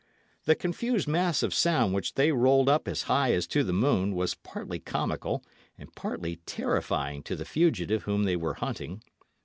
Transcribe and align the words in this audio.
The 0.45 0.55
confused 0.55 1.07
mass 1.07 1.43
of 1.43 1.53
sound 1.53 1.93
which 1.93 2.15
they 2.15 2.31
rolled 2.31 2.67
up 2.67 2.87
as 2.87 3.03
high 3.03 3.33
as 3.33 3.45
to 3.45 3.63
the 3.63 3.71
moon 3.71 4.15
was 4.15 4.33
partly 4.33 4.79
comical 4.79 5.43
and 5.77 5.93
partly 5.93 6.37
terrifying 6.47 7.21
to 7.21 7.35
the 7.35 7.45
fugitive 7.45 8.01
whom 8.01 8.23
they 8.23 8.35
were 8.35 8.55
hunting. 8.55 9.03